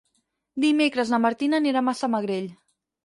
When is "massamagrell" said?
1.91-2.49